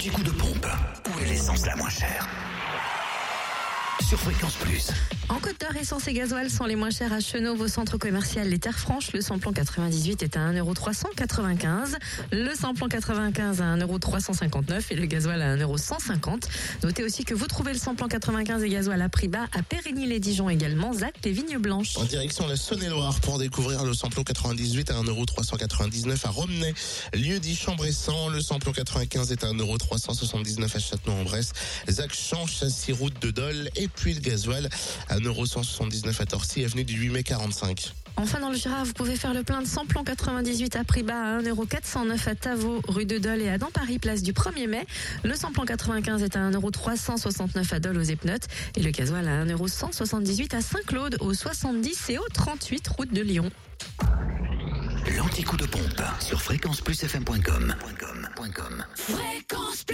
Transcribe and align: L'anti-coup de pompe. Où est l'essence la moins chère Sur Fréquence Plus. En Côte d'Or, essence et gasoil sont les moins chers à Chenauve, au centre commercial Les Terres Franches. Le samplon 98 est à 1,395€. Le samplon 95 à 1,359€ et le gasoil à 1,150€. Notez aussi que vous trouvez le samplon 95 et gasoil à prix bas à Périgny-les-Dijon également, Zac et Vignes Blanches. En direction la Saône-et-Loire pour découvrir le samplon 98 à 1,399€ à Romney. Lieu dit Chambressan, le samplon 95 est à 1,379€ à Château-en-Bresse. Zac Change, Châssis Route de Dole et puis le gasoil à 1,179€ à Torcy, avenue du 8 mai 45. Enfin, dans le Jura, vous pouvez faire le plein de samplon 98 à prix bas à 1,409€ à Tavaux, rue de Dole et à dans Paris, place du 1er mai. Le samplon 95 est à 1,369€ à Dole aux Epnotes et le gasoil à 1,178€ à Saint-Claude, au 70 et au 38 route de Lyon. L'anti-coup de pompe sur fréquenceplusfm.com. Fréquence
L'anti-coup 0.00 0.22
de 0.22 0.30
pompe. 0.30 0.66
Où 1.10 1.20
est 1.20 1.26
l'essence 1.26 1.66
la 1.66 1.76
moins 1.76 1.90
chère 1.90 2.26
Sur 4.08 4.18
Fréquence 4.18 4.54
Plus. 4.54 4.88
En 5.28 5.38
Côte 5.38 5.60
d'Or, 5.60 5.76
essence 5.80 6.08
et 6.08 6.12
gasoil 6.12 6.50
sont 6.50 6.64
les 6.64 6.74
moins 6.74 6.90
chers 6.90 7.12
à 7.12 7.20
Chenauve, 7.20 7.60
au 7.60 7.68
centre 7.68 7.98
commercial 7.98 8.48
Les 8.48 8.58
Terres 8.58 8.78
Franches. 8.78 9.12
Le 9.12 9.20
samplon 9.20 9.52
98 9.52 10.24
est 10.24 10.36
à 10.36 10.52
1,395€. 10.52 11.96
Le 12.32 12.54
samplon 12.54 12.88
95 12.88 13.60
à 13.60 13.76
1,359€ 13.76 14.86
et 14.90 14.96
le 14.96 15.06
gasoil 15.06 15.40
à 15.40 15.56
1,150€. 15.56 16.40
Notez 16.82 17.04
aussi 17.04 17.24
que 17.24 17.34
vous 17.34 17.46
trouvez 17.46 17.72
le 17.72 17.78
samplon 17.78 18.08
95 18.08 18.64
et 18.64 18.68
gasoil 18.68 19.00
à 19.00 19.08
prix 19.08 19.28
bas 19.28 19.46
à 19.52 19.62
Périgny-les-Dijon 19.62 20.48
également, 20.48 20.92
Zac 20.92 21.14
et 21.24 21.30
Vignes 21.30 21.58
Blanches. 21.58 21.96
En 21.96 22.04
direction 22.04 22.48
la 22.48 22.56
Saône-et-Loire 22.56 23.20
pour 23.20 23.38
découvrir 23.38 23.84
le 23.84 23.94
samplon 23.94 24.24
98 24.24 24.90
à 24.90 24.94
1,399€ 24.94 26.26
à 26.26 26.30
Romney. 26.30 26.74
Lieu 27.14 27.38
dit 27.38 27.54
Chambressan, 27.54 28.30
le 28.30 28.40
samplon 28.40 28.72
95 28.72 29.30
est 29.30 29.44
à 29.44 29.52
1,379€ 29.52 30.76
à 30.76 30.78
Château-en-Bresse. 30.80 31.52
Zac 31.88 32.12
Change, 32.12 32.50
Châssis 32.50 32.92
Route 32.92 33.20
de 33.22 33.30
Dole 33.30 33.70
et 33.76 33.86
puis 33.94 34.14
le 34.14 34.20
gasoil 34.20 34.68
à 35.08 35.18
1,179€ 35.18 36.20
à 36.20 36.26
Torcy, 36.26 36.64
avenue 36.64 36.84
du 36.84 36.94
8 36.94 37.08
mai 37.10 37.22
45. 37.22 37.92
Enfin, 38.16 38.40
dans 38.40 38.50
le 38.50 38.56
Jura, 38.56 38.84
vous 38.84 38.92
pouvez 38.92 39.16
faire 39.16 39.32
le 39.32 39.42
plein 39.42 39.62
de 39.62 39.66
samplon 39.66 40.04
98 40.04 40.76
à 40.76 40.84
prix 40.84 41.02
bas 41.02 41.36
à 41.36 41.40
1,409€ 41.40 42.28
à 42.28 42.34
Tavaux, 42.34 42.80
rue 42.86 43.06
de 43.06 43.18
Dole 43.18 43.40
et 43.40 43.48
à 43.48 43.58
dans 43.58 43.70
Paris, 43.70 43.98
place 43.98 44.22
du 44.22 44.32
1er 44.32 44.68
mai. 44.68 44.86
Le 45.24 45.34
samplon 45.34 45.64
95 45.64 46.22
est 46.22 46.36
à 46.36 46.50
1,369€ 46.50 47.74
à 47.74 47.80
Dole 47.80 47.98
aux 47.98 48.02
Epnotes 48.02 48.46
et 48.76 48.82
le 48.82 48.90
gasoil 48.90 49.26
à 49.26 49.44
1,178€ 49.44 50.54
à 50.54 50.60
Saint-Claude, 50.60 51.16
au 51.20 51.32
70 51.32 52.10
et 52.10 52.18
au 52.18 52.28
38 52.32 52.88
route 52.88 53.12
de 53.12 53.22
Lyon. 53.22 53.50
L'anti-coup 55.16 55.56
de 55.56 55.66
pompe 55.66 56.02
sur 56.20 56.40
fréquenceplusfm.com. 56.42 57.74
Fréquence 58.96 59.84